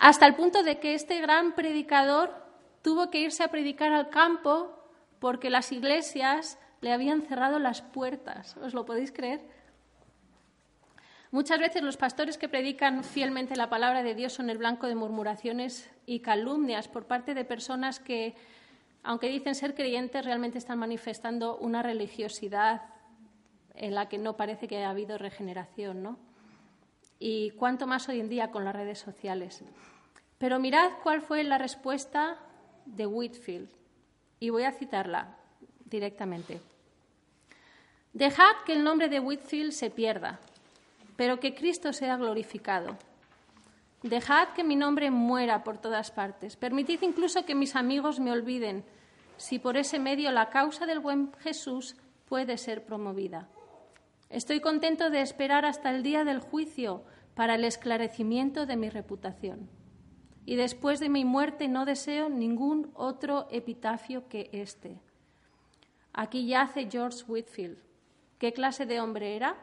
[0.00, 2.34] Hasta el punto de que este gran predicador
[2.82, 4.78] tuvo que irse a predicar al campo
[5.18, 8.56] porque las iglesias le habían cerrado las puertas.
[8.56, 9.40] ¿Os lo podéis creer?
[11.30, 14.94] Muchas veces los pastores que predican fielmente la palabra de Dios son el blanco de
[14.94, 18.34] murmuraciones y calumnias por parte de personas que,
[19.02, 22.82] aunque dicen ser creyentes, realmente están manifestando una religiosidad
[23.74, 26.18] en la que no parece que haya habido regeneración, ¿no?
[27.24, 29.62] Y cuánto más hoy en día con las redes sociales.
[30.38, 32.36] Pero mirad cuál fue la respuesta
[32.84, 33.68] de Whitfield,
[34.40, 35.36] y voy a citarla
[35.84, 36.60] directamente.
[38.12, 40.40] Dejad que el nombre de Whitfield se pierda,
[41.14, 42.96] pero que Cristo sea glorificado.
[44.02, 46.56] Dejad que mi nombre muera por todas partes.
[46.56, 48.84] Permitid incluso que mis amigos me olviden,
[49.36, 51.94] si por ese medio la causa del buen Jesús
[52.28, 53.46] puede ser promovida.
[54.32, 57.04] Estoy contento de esperar hasta el día del juicio
[57.36, 59.70] para el esclarecimiento de mi reputación.
[60.44, 64.98] Y después de mi muerte no deseo ningún otro epitafio que este.
[66.12, 67.78] Aquí yace George Whitfield.
[68.38, 69.56] ¿Qué clase de hombre era?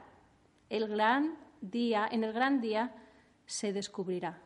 [0.69, 2.93] el gran día, en el gran día
[3.45, 4.41] se descubrirá.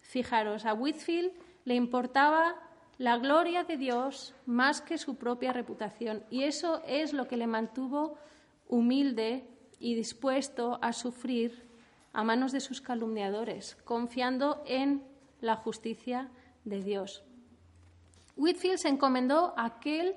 [0.00, 1.32] Fijaros, a Whitfield
[1.64, 2.54] le importaba
[2.96, 7.46] la gloria de Dios más que su propia reputación y eso es lo que le
[7.46, 8.16] mantuvo
[8.68, 9.48] humilde
[9.80, 11.66] y dispuesto a sufrir
[12.12, 15.02] a manos de sus calumniadores, confiando en
[15.40, 16.28] la justicia
[16.64, 17.24] de Dios.
[18.36, 20.16] Whitfield se encomendó a aquel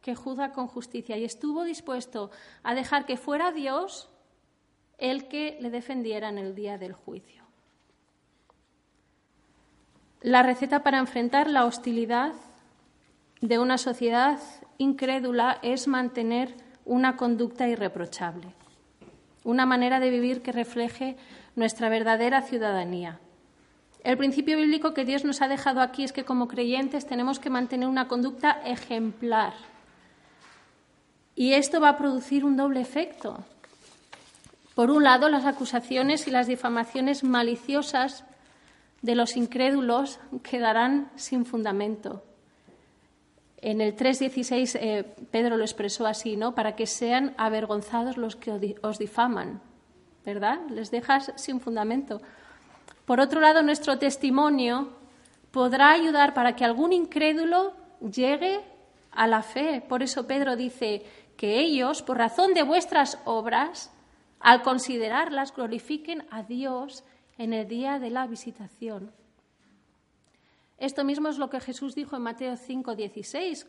[0.00, 2.30] que juzga con justicia y estuvo dispuesto
[2.62, 4.10] a dejar que fuera Dios
[4.98, 7.42] el que le defendiera en el día del juicio.
[10.20, 12.34] La receta para enfrentar la hostilidad
[13.40, 14.38] de una sociedad
[14.78, 18.48] incrédula es mantener una conducta irreprochable,
[19.44, 21.16] una manera de vivir que refleje
[21.56, 23.20] nuestra verdadera ciudadanía.
[24.04, 27.50] El principio bíblico que Dios nos ha dejado aquí es que como creyentes tenemos que
[27.50, 29.52] mantener una conducta ejemplar
[31.34, 33.44] y esto va a producir un doble efecto.
[34.74, 38.24] Por un lado, las acusaciones y las difamaciones maliciosas
[39.02, 42.22] de los incrédulos quedarán sin fundamento.
[43.62, 46.54] En el 3.16 eh, Pedro lo expresó así, ¿no?
[46.54, 49.62] Para que sean avergonzados los que os difaman,
[50.24, 50.58] ¿verdad?
[50.68, 52.20] Les dejas sin fundamento.
[53.06, 54.90] Por otro lado, nuestro testimonio
[55.50, 58.60] podrá ayudar para que algún incrédulo llegue
[59.12, 59.82] a la fe.
[59.88, 61.04] Por eso Pedro dice,
[61.42, 63.92] que ellos, por razón de vuestras obras,
[64.38, 67.02] al considerarlas, glorifiquen a Dios
[67.36, 69.10] en el día de la visitación.
[70.82, 73.68] Esto mismo es lo que Jesús dijo en Mateo 5, 16,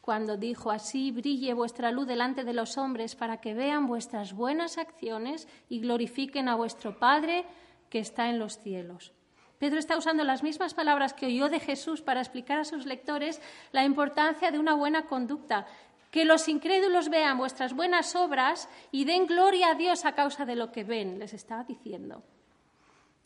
[0.00, 4.78] cuando dijo, así brille vuestra luz delante de los hombres para que vean vuestras buenas
[4.78, 7.44] acciones y glorifiquen a vuestro Padre
[7.90, 9.12] que está en los cielos.
[9.58, 13.42] Pedro está usando las mismas palabras que oyó de Jesús para explicar a sus lectores
[13.72, 15.66] la importancia de una buena conducta,
[16.12, 20.54] que los incrédulos vean vuestras buenas obras y den gloria a Dios a causa de
[20.54, 22.22] lo que ven, les está diciendo.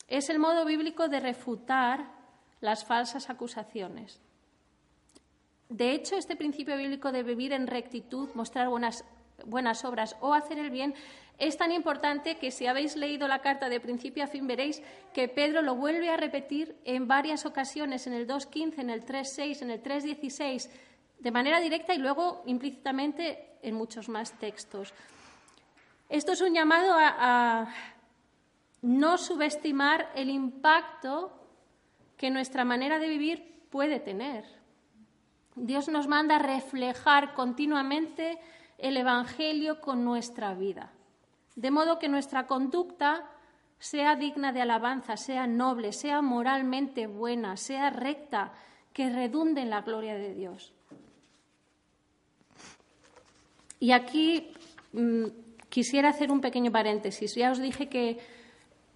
[0.07, 2.17] Es el modo bíblico de refutar
[2.61, 4.19] las falsas acusaciones.
[5.69, 9.05] De hecho, este principio bíblico de vivir en rectitud, mostrar buenas,
[9.45, 10.95] buenas obras o hacer el bien
[11.39, 14.81] es tan importante que si habéis leído la carta de principio a fin veréis
[15.13, 19.61] que Pedro lo vuelve a repetir en varias ocasiones, en el 2.15, en el 3.6,
[19.61, 20.69] en el 3.16,
[21.19, 24.93] de manera directa y luego implícitamente en muchos más textos.
[26.09, 27.73] Esto es un llamado a, a
[28.81, 31.38] no subestimar el impacto
[32.19, 34.45] que nuestra manera de vivir puede tener.
[35.55, 38.37] Dios nos manda a reflejar continuamente
[38.77, 40.91] el Evangelio con nuestra vida
[41.59, 43.29] de modo que nuestra conducta
[43.79, 48.53] sea digna de alabanza, sea noble, sea moralmente buena, sea recta,
[48.93, 50.71] que redunde en la gloria de Dios.
[53.81, 54.53] Y aquí
[54.93, 55.25] mm,
[55.67, 57.35] quisiera hacer un pequeño paréntesis.
[57.35, 58.19] Ya os dije que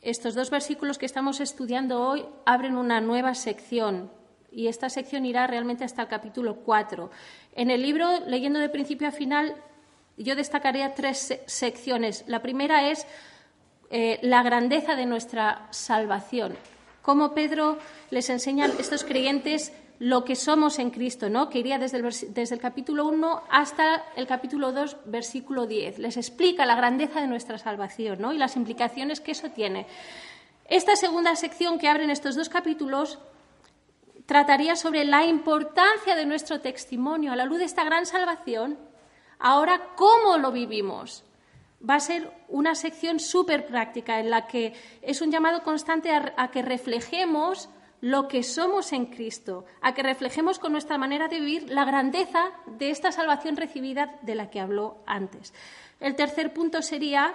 [0.03, 4.11] estos dos versículos que estamos estudiando hoy abren una nueva sección
[4.51, 7.09] y esta sección irá realmente hasta el capítulo 4.
[7.55, 9.55] En el libro, leyendo de principio a final,
[10.17, 12.23] yo destacaría tres secciones.
[12.27, 13.07] La primera es
[13.89, 16.55] eh, la grandeza de nuestra salvación.
[17.01, 17.79] Cómo Pedro
[18.11, 19.71] les enseña a estos creyentes
[20.03, 21.49] lo que somos en Cristo, ¿no?
[21.49, 25.99] que iría desde el, desde el capítulo 1 hasta el capítulo 2, versículo 10.
[25.99, 28.33] Les explica la grandeza de nuestra salvación ¿no?
[28.33, 29.87] y las implicaciones que eso tiene.
[30.65, 33.19] Esta segunda sección que abren estos dos capítulos
[34.25, 38.77] trataría sobre la importancia de nuestro testimonio a la luz de esta gran salvación
[39.45, 41.25] Ahora, ¿cómo lo vivimos?
[41.87, 46.47] Va a ser una sección súper práctica en la que es un llamado constante a,
[46.49, 47.67] que reflejemos
[48.03, 52.51] lo que somos en Cristo, a que reflejemos con nuestra manera de vivir la grandeza
[52.65, 55.53] de esta salvación recibida de la que habló antes.
[56.01, 57.33] El tercer punto sería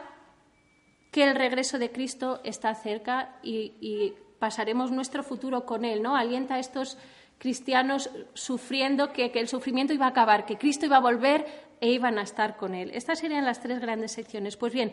[1.10, 6.14] que el regreso de Cristo está cerca y, pasaremos nuestro futuro con Él, ¿no?
[6.14, 6.98] Alienta a estos
[7.38, 11.46] cristianos sufriendo que, que, el sufrimiento iba a acabar, que Cristo iba a volver
[11.80, 12.90] e iban a estar con él.
[12.92, 14.56] Estas serían las tres grandes secciones.
[14.56, 14.92] Pues bien,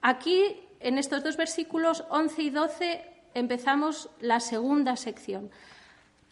[0.00, 5.50] aquí en estos dos versículos 11 y 12 empezamos la segunda sección.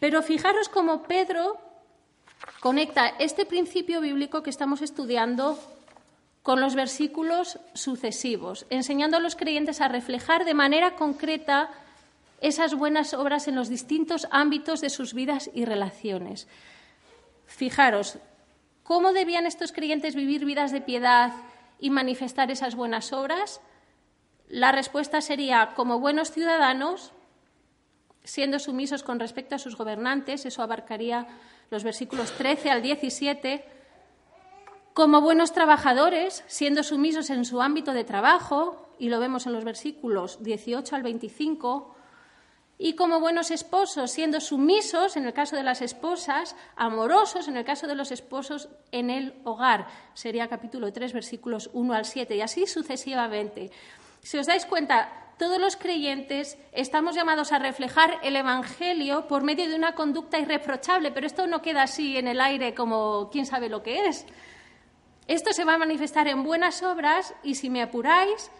[0.00, 1.58] Pero fijaros cómo Pedro
[2.60, 5.58] conecta este principio bíblico que estamos estudiando
[6.42, 11.70] con los versículos sucesivos, enseñando a los creyentes a reflejar de manera concreta
[12.40, 16.46] esas buenas obras en los distintos ámbitos de sus vidas y relaciones.
[17.46, 18.18] Fijaros,
[18.86, 21.32] ¿Cómo debían estos creyentes vivir vidas de piedad
[21.80, 23.60] y manifestar esas buenas obras?
[24.48, 27.12] La respuesta sería, como buenos ciudadanos,
[28.22, 31.26] siendo sumisos con respecto a sus gobernantes, eso abarcaría
[31.70, 33.64] los versículos 13 al 17,
[34.94, 39.64] como buenos trabajadores, siendo sumisos en su ámbito de trabajo, y lo vemos en los
[39.64, 41.96] versículos 18 al 25,
[42.78, 47.64] y como buenos esposos, siendo sumisos en el caso de las esposas, amorosos en el
[47.64, 49.86] caso de los esposos en el hogar.
[50.14, 53.70] Sería capítulo 3, versículos 1 al 7, y así sucesivamente.
[54.26, 55.06] Si os dais cuenta,
[55.38, 61.12] todos los creyentes estamos llamados a reflejar el Evangelio por medio de una conducta irreprochable,
[61.12, 64.26] pero esto no queda así en el aire como quién sabe lo que es.
[65.28, 68.50] Esto se va a manifestar en buenas obras y, si me apuráis,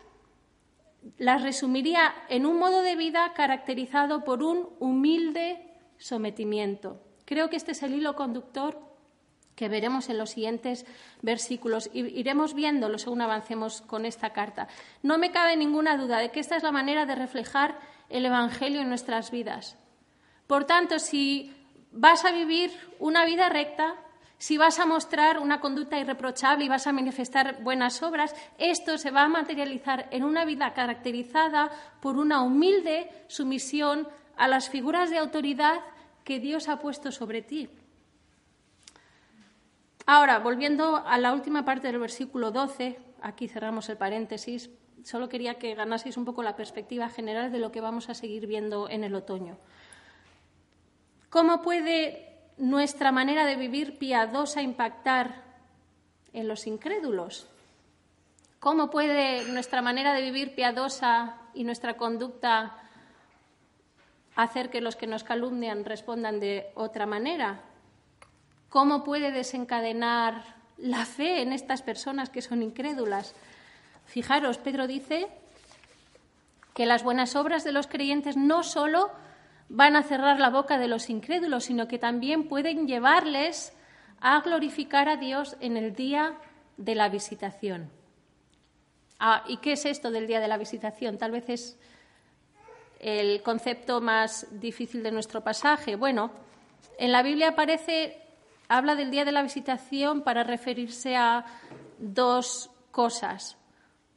[1.19, 5.67] las resumiría en un modo de vida caracterizado por un humilde
[5.99, 7.03] sometimiento.
[7.25, 8.79] Creo que este es el hilo conductor
[9.57, 10.87] que veremos en los siguientes
[11.23, 14.69] versículos iremos viéndolo según avancemos con esta carta.
[15.03, 18.83] No me cabe ninguna duda de que esta es la manera de reflejar el Evangelio
[18.83, 19.77] en nuestras vidas.
[20.47, 21.53] Por tanto, si
[21.91, 23.95] vas a vivir una vida recta,
[24.39, 29.11] si vas a mostrar una conducta irreprochable y vas a manifestar buenas obras, esto se
[29.11, 35.17] va a materializar en una vida caracterizada por una humilde sumisión a las figuras de
[35.19, 35.81] autoridad
[36.25, 37.71] que Dios ha puesto sobre ti.
[40.09, 44.71] Ahora, volviendo a la última parte del versículo 12, aquí cerramos el paréntesis,
[45.03, 48.47] solo quería que ganaseis un poco la perspectiva general de lo que vamos a seguir
[48.47, 49.59] viendo en el otoño.
[51.29, 55.43] ¿Cómo puede nuestra manera de vivir piadosa impactar
[56.33, 57.49] en los incrédulos?
[58.61, 62.79] ¿Cómo puede nuestra manera de vivir piadosa y nuestra conducta
[64.37, 67.61] hacer que los que nos calumnian respondan de otra manera?
[68.77, 70.45] ¿Cómo puede desencadenar
[70.77, 73.35] la fe en estas personas que son incrédulas?
[74.05, 75.29] Fijaros, Pedro dice
[76.75, 79.11] que las buenas obras de los creyentes no solo
[79.71, 83.73] van a cerrar la boca de los incrédulos, sino que también pueden llevarles
[84.21, 86.37] a glorificar a Dios en el día
[86.77, 87.91] de la visitación.
[89.19, 91.17] Ah, ¿Y qué es esto del día de la visitación?
[91.17, 91.79] Tal vez es
[93.01, 95.97] el concepto más difícil de nuestro pasaje.
[95.97, 96.31] Bueno,
[96.99, 98.26] en la Biblia aparece,
[98.69, 101.45] habla del día de la visitación para referirse a
[101.99, 103.57] dos cosas.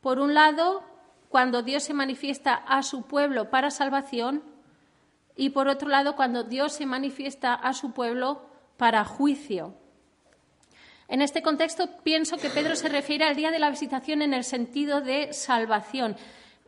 [0.02, 0.84] Por un lado,
[1.30, 4.44] cuando Dios se manifiesta a su pueblo para salvación
[5.36, 8.42] y por otro lado, cuando Dios se manifiesta a su pueblo
[8.78, 9.74] para juicio.
[11.08, 14.44] En este contexto pienso que Pedro se refiere al día de la visitación en el
[14.44, 16.16] sentido de salvación.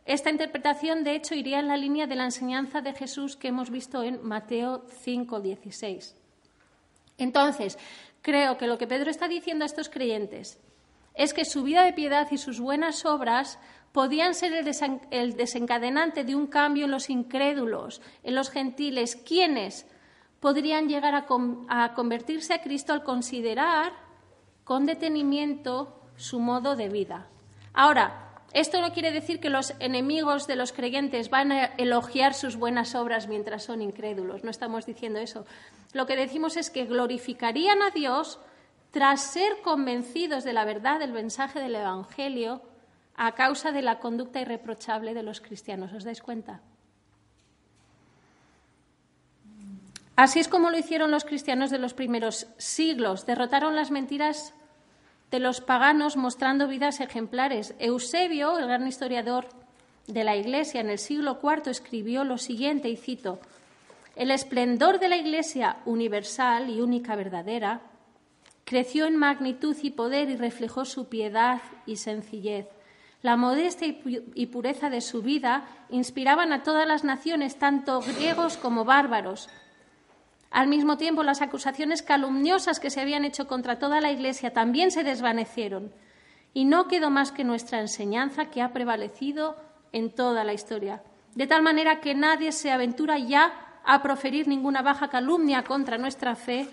[0.04, 3.70] Esta interpretación, de hecho, iría en la línea de la enseñanza de Jesús que hemos
[3.70, 6.21] visto en Mateo 5:16.
[7.22, 7.78] Entonces,
[8.20, 10.58] creo que lo que Pedro está diciendo a estos creyentes
[11.14, 13.58] es que su vida de piedad y sus buenas obras
[13.92, 14.52] podían ser
[15.10, 19.86] el, desencadenante de un cambio en los incrédulos, en los gentiles, quienes
[20.40, 23.92] podrían llegar a convertirse a Cristo al considerar
[24.64, 27.28] con detenimiento su modo de vida.
[27.74, 28.21] Ahora,
[28.54, 32.94] esto no quiere decir que los enemigos de los creyentes van a elogiar sus buenas
[32.94, 34.44] obras mientras son incrédulos.
[34.44, 35.46] No estamos diciendo eso.
[35.92, 38.38] Lo que decimos es que glorificarían a Dios
[38.90, 42.62] tras ser convencidos de la verdad del mensaje del Evangelio
[43.16, 45.92] a causa de la conducta irreprochable de los cristianos.
[45.92, 46.60] ¿Os dais cuenta?
[50.14, 53.24] Así es como lo hicieron los cristianos de los primeros siglos.
[53.24, 54.54] Derrotaron las mentiras
[55.32, 57.74] de los paganos mostrando vidas ejemplares.
[57.78, 59.48] Eusebio, el gran historiador
[60.06, 63.40] de la Iglesia en el siglo IV, escribió lo siguiente, y cito,
[64.14, 67.80] El esplendor de la Iglesia universal y única verdadera
[68.64, 72.66] creció en magnitud y poder y reflejó su piedad y sencillez.
[73.22, 73.88] La modestia
[74.34, 79.48] y pureza de su vida inspiraban a todas las naciones, tanto griegos como bárbaros.
[80.52, 84.90] Al mismo tiempo, las acusaciones calumniosas que se habían hecho contra toda la Iglesia también
[84.90, 85.90] se desvanecieron
[86.52, 89.56] y no quedó más que nuestra enseñanza que ha prevalecido
[89.92, 91.02] en toda la historia.
[91.34, 96.36] De tal manera que nadie se aventura ya a proferir ninguna baja calumnia contra nuestra
[96.36, 96.68] fe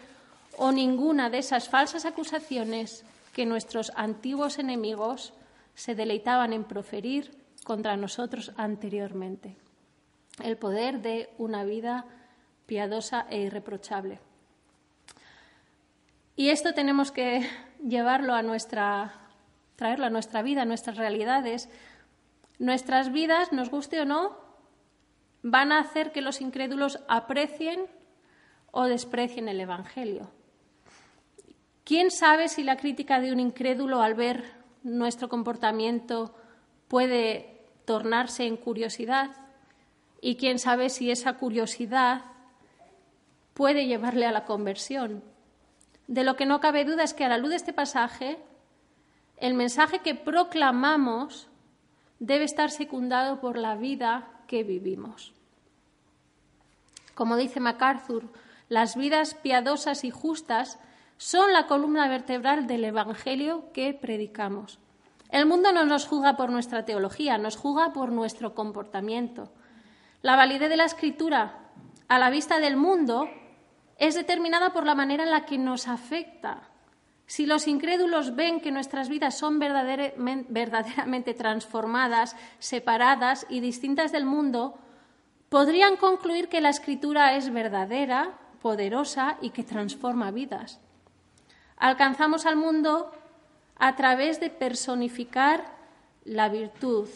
[0.58, 5.32] o ninguna de esas falsas acusaciones que nuestros antiguos enemigos
[5.74, 7.32] se deleitaban en proferir
[7.64, 9.56] contra nosotros anteriormente.
[10.44, 12.06] El poder de una vida
[12.70, 14.20] piadosa e irreprochable.
[16.36, 17.50] Y esto tenemos que
[17.84, 19.12] llevarlo a nuestra,
[19.76, 21.68] traerlo a nuestra vida, a nuestras realidades.
[22.60, 24.38] Nuestras vidas, nos guste o no,
[25.42, 27.88] van a hacer que los incrédulos aprecien
[28.72, 30.30] o desprecien el Evangelio.
[31.84, 34.44] ¿Quién sabe si la crítica de un incrédulo al ver
[34.84, 36.36] nuestro comportamiento
[36.88, 39.32] puede tornarse en curiosidad?
[40.22, 42.26] ¿Y quién sabe si esa curiosidad
[43.60, 45.22] puede llevarle a la conversión.
[46.08, 48.40] De lo que no cabe duda es que a la luz de este pasaje,
[49.36, 51.50] el mensaje que proclamamos
[52.20, 55.34] debe estar secundado por la vida que vivimos.
[57.16, 58.30] Como dice MacArthur,
[58.70, 60.80] las vidas piadosas y justas
[61.18, 64.80] son la columna vertebral del Evangelio que predicamos.
[65.32, 69.52] El mundo no nos juzga por nuestra teología, nos juzga por nuestro comportamiento.
[70.22, 71.58] La validez de la escritura
[72.08, 73.28] a la vista del mundo
[74.00, 76.62] es determinada por la manera en la que nos afecta.
[77.28, 84.80] Si los incrédulos ven que nuestras vidas son verdaderamente transformadas, separadas y distintas del mundo,
[85.50, 88.32] podrían concluir que la escritura es verdadera,
[88.62, 90.80] poderosa y que transforma vidas.
[91.78, 93.12] Alcanzamos al mundo
[93.78, 95.66] a través de personificar
[96.24, 97.08] la virtud,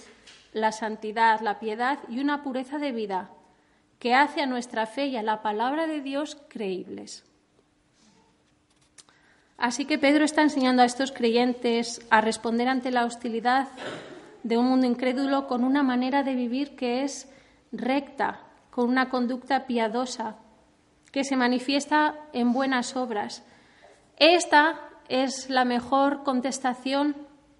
[0.52, 3.30] la santidad, la piedad y una pureza de vida
[4.04, 7.24] que hace a nuestra fe y a la palabra de Dios creíbles.
[9.58, 13.70] Así que Pedro está enseñando a estos creyentes a responder ante la hostilidad
[14.44, 17.30] de un mundo incrédulo con una manera de vivir que es
[17.72, 18.42] recta,
[18.72, 20.36] con una conducta piadosa,
[21.14, 23.42] que se manifiesta en buenas obras.
[24.18, 27.16] Esta es la mejor contestación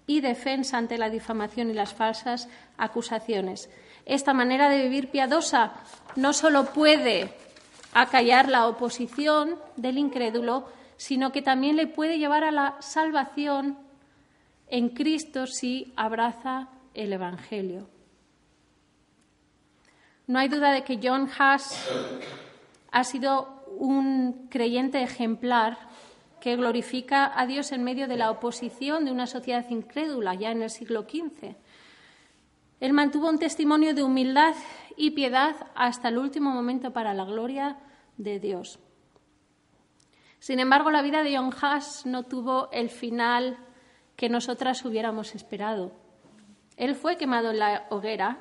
[0.06, 3.70] y defensa ante la difamación y las falsas acusaciones.
[4.06, 5.72] Esta manera de vivir piadosa
[6.16, 7.34] no solo puede
[7.92, 13.78] acallar la oposición del incrédulo, sino que también le puede llevar a la salvación
[14.68, 17.88] en Cristo si abraza el Evangelio.
[20.26, 21.86] No hay duda de que John Haas
[22.90, 25.76] ha sido un creyente ejemplar
[26.40, 30.62] que glorifica a Dios en medio de la oposición de una sociedad incrédula ya en
[30.62, 31.56] el siglo XV.
[32.84, 34.54] Él mantuvo un testimonio de humildad
[34.94, 37.78] y piedad hasta el último momento para la gloria
[38.18, 38.78] de Dios.
[40.38, 43.56] Sin embargo, la vida de John Haas no tuvo el final
[44.16, 45.92] que nosotras hubiéramos esperado.
[46.76, 48.36] Él fue quemado en la hoguera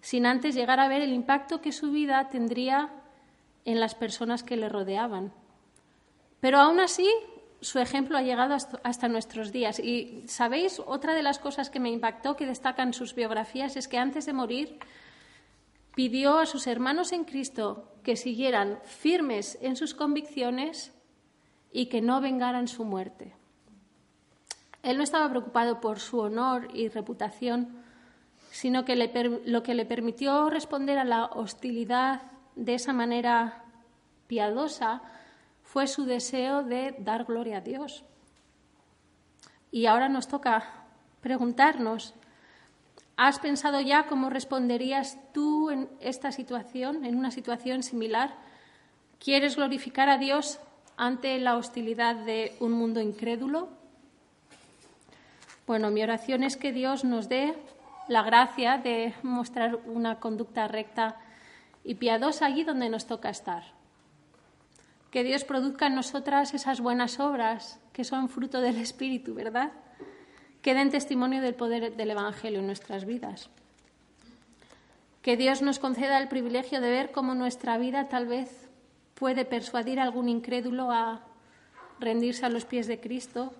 [0.00, 2.90] sin antes llegar a ver el impacto que su vida tendría
[3.64, 5.32] en las personas que le rodeaban.
[6.38, 7.10] Pero aún así,
[7.64, 9.78] su ejemplo ha llegado hasta nuestros días.
[9.78, 10.82] Y, ¿sabéis?
[10.84, 14.34] Otra de las cosas que me impactó, que destacan sus biografías, es que antes de
[14.34, 14.78] morir
[15.94, 20.92] pidió a sus hermanos en Cristo que siguieran firmes en sus convicciones
[21.72, 23.32] y que no vengaran su muerte.
[24.82, 27.82] Él no estaba preocupado por su honor y reputación,
[28.50, 28.94] sino que
[29.46, 32.20] lo que le permitió responder a la hostilidad
[32.56, 33.64] de esa manera
[34.26, 35.00] piadosa
[35.74, 38.04] fue su deseo de dar gloria a Dios.
[39.72, 40.84] Y ahora nos toca
[41.20, 42.14] preguntarnos,
[43.16, 48.36] ¿has pensado ya cómo responderías tú en esta situación, en una situación similar?
[49.18, 50.60] ¿Quieres glorificar a Dios
[50.96, 53.68] ante la hostilidad de un mundo incrédulo?
[55.66, 57.52] Bueno, mi oración es que Dios nos dé
[58.06, 61.16] la gracia de mostrar una conducta recta
[61.82, 63.74] y piadosa allí donde nos toca estar
[65.14, 69.70] que Dios produzca en nosotras esas buenas obras que son fruto del Espíritu, ¿verdad?
[70.60, 73.48] Que den testimonio del poder del Evangelio en nuestras vidas.
[75.22, 78.68] Que Dios nos conceda el privilegio de ver cómo nuestra vida tal vez
[79.14, 81.20] puede persuadir a algún incrédulo a
[82.00, 83.54] rendirse a los pies de Cristo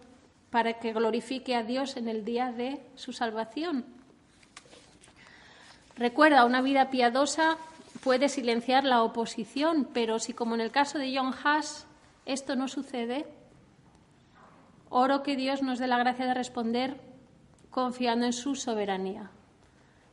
[0.51, 3.85] para que glorifique a Dios en el día de su salvación.
[5.95, 7.59] Recuerda, una vida piadosa
[8.05, 11.87] puede silenciar la oposición, pero si como en el caso de John Haas
[12.27, 13.25] esto no sucede,
[14.91, 17.01] oro que Dios nos dé la gracia de responder
[17.71, 19.31] confiando en su soberanía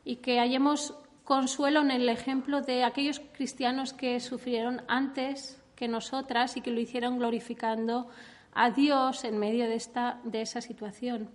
[0.06, 6.56] y que hallemos consuelo en el ejemplo de aquellos cristianos que sufrieron antes que nosotras
[6.56, 8.08] y que lo hicieron glorificando
[8.54, 11.28] a Dios en medio de, esta, de esa situación.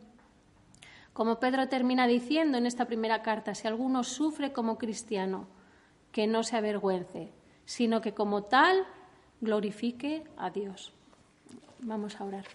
[1.13, 5.47] Como Pedro termina diciendo en esta primera carta, si alguno sufre como cristiano,
[6.17, 7.29] que no se avergüence,
[7.65, 8.87] sino que como tal
[9.39, 10.91] glorifique a Dios.
[11.81, 12.45] Vamos a orar.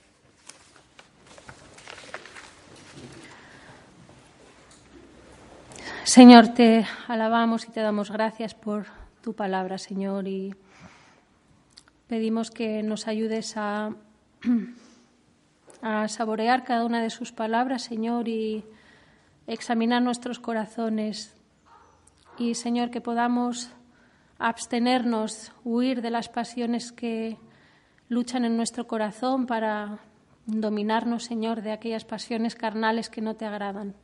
[6.03, 8.87] Señor, te alabamos y te damos gracias por
[9.23, 10.57] tu palabra, Señor, y
[12.09, 13.95] pedimos que nos ayudes a,
[15.83, 18.65] a saborear cada una de sus palabras, Señor, y
[19.47, 21.37] examinar nuestros corazones
[22.39, 23.70] y Señor, que podamos
[24.39, 27.39] abstenernos, huir de las pasiones que
[28.09, 30.01] luchan en nuestro corazón para
[30.47, 33.95] dominarnos, Señor, de aquellas pasiones carnales que no te agradan.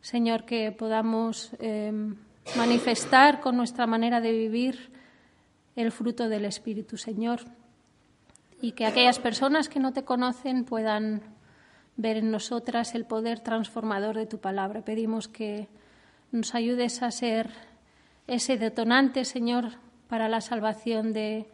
[0.00, 2.16] Señor, que podamos em,
[2.56, 4.90] manifestar con nuestra manera de vivir
[5.76, 7.40] el fruto del Espíritu, Señor,
[8.60, 11.22] y que aquellas personas que no te conocen puedan
[11.96, 14.84] ver en nosotras el poder transformador de tu palabra.
[14.84, 15.68] Pedimos que
[16.32, 17.50] nos ayudes a ser
[18.26, 19.74] ese detonante, Señor,
[20.08, 21.46] para la salvación de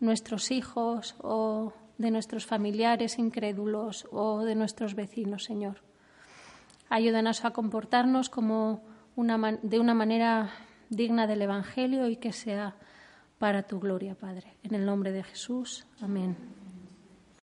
[0.00, 5.82] nuestros hijos o de nuestros familiares incrédulos o de nuestros vecinos, Señor.
[6.88, 8.82] Ayúdanos a comportarnos como
[9.16, 10.50] una, de una manera
[10.90, 12.74] digna del Evangelio y que sea
[13.38, 14.54] para tu gloria, Padre.
[14.62, 15.86] En el nombre de Jesús.
[16.00, 16.57] Amén.